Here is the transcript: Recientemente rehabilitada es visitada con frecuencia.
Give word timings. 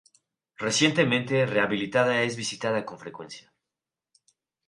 Recientemente 0.57 1.45
rehabilitada 1.45 2.23
es 2.23 2.35
visitada 2.35 2.83
con 2.83 2.97
frecuencia. 2.97 3.53